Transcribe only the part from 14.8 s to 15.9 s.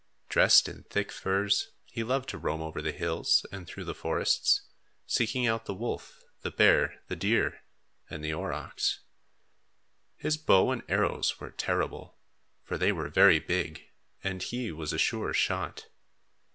a sure shot.